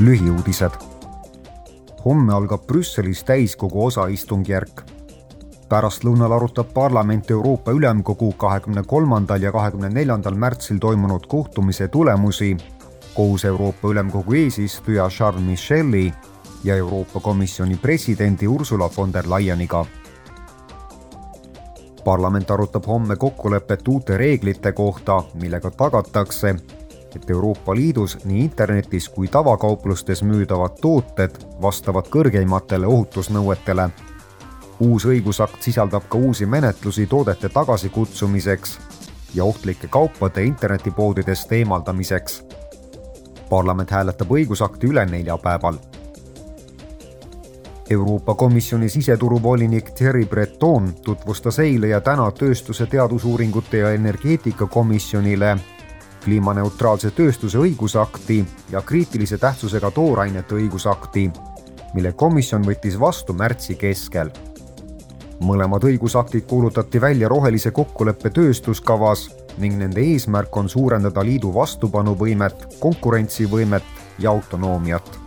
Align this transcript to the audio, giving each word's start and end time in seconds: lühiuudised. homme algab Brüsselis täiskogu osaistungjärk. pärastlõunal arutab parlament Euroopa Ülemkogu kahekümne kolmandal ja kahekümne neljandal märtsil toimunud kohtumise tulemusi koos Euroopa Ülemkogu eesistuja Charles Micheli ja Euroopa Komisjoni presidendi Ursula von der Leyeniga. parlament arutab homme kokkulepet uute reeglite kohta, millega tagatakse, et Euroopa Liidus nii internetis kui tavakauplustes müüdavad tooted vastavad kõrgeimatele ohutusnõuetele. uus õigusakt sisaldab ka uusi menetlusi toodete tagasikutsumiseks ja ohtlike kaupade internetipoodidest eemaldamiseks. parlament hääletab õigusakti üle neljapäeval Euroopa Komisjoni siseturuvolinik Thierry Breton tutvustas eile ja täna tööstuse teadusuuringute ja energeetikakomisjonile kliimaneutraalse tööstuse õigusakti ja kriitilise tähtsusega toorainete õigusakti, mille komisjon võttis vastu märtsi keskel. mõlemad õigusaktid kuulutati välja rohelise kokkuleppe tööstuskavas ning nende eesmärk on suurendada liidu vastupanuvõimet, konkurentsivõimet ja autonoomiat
lühiuudised. 0.00 0.70
homme 2.04 2.32
algab 2.32 2.66
Brüsselis 2.66 3.24
täiskogu 3.24 3.86
osaistungjärk. 3.86 4.82
pärastlõunal 5.68 6.32
arutab 6.32 6.72
parlament 6.74 7.30
Euroopa 7.30 7.72
Ülemkogu 7.72 8.32
kahekümne 8.32 8.82
kolmandal 8.86 9.42
ja 9.42 9.52
kahekümne 9.52 9.88
neljandal 9.88 10.34
märtsil 10.34 10.78
toimunud 10.78 11.26
kohtumise 11.28 11.88
tulemusi 11.88 12.56
koos 13.14 13.44
Euroopa 13.44 13.88
Ülemkogu 13.88 14.34
eesistuja 14.34 15.08
Charles 15.08 15.44
Micheli 15.44 16.12
ja 16.64 16.76
Euroopa 16.76 17.20
Komisjoni 17.20 17.76
presidendi 17.76 18.48
Ursula 18.48 18.90
von 18.96 19.12
der 19.12 19.24
Leyeniga. 19.30 19.86
parlament 22.04 22.50
arutab 22.50 22.86
homme 22.86 23.16
kokkulepet 23.16 23.88
uute 23.88 24.16
reeglite 24.16 24.72
kohta, 24.72 25.22
millega 25.34 25.70
tagatakse, 25.70 26.56
et 27.16 27.30
Euroopa 27.30 27.74
Liidus 27.74 28.18
nii 28.24 28.44
internetis 28.44 29.08
kui 29.08 29.28
tavakauplustes 29.28 30.22
müüdavad 30.22 30.76
tooted 30.80 31.38
vastavad 31.62 32.08
kõrgeimatele 32.12 32.86
ohutusnõuetele. 32.86 33.88
uus 34.80 35.06
õigusakt 35.06 35.62
sisaldab 35.62 36.08
ka 36.08 36.18
uusi 36.18 36.46
menetlusi 36.46 37.06
toodete 37.06 37.48
tagasikutsumiseks 37.48 38.78
ja 39.34 39.44
ohtlike 39.44 39.88
kaupade 39.88 40.44
internetipoodidest 40.44 41.52
eemaldamiseks. 41.52 42.44
parlament 43.50 43.90
hääletab 43.90 44.30
õigusakti 44.30 44.86
üle 44.86 45.06
neljapäeval 45.06 45.78
Euroopa 47.90 48.34
Komisjoni 48.34 48.88
siseturuvolinik 48.88 49.90
Thierry 49.90 50.26
Breton 50.26 50.94
tutvustas 51.04 51.58
eile 51.58 51.88
ja 51.88 52.00
täna 52.00 52.30
tööstuse 52.30 52.86
teadusuuringute 52.86 53.78
ja 53.78 53.90
energeetikakomisjonile 53.94 55.56
kliimaneutraalse 56.26 57.12
tööstuse 57.14 57.60
õigusakti 57.62 58.40
ja 58.72 58.82
kriitilise 58.82 59.38
tähtsusega 59.38 59.90
toorainete 59.94 60.58
õigusakti, 60.58 61.28
mille 61.94 62.12
komisjon 62.12 62.66
võttis 62.66 62.98
vastu 63.00 63.32
märtsi 63.32 63.78
keskel. 63.78 64.30
mõlemad 65.40 65.84
õigusaktid 65.84 66.46
kuulutati 66.48 67.00
välja 67.00 67.28
rohelise 67.28 67.70
kokkuleppe 67.70 68.30
tööstuskavas 68.30 69.28
ning 69.58 69.76
nende 69.78 70.00
eesmärk 70.00 70.56
on 70.56 70.68
suurendada 70.68 71.24
liidu 71.24 71.52
vastupanuvõimet, 71.54 72.66
konkurentsivõimet 72.80 73.84
ja 74.18 74.30
autonoomiat 74.30 75.25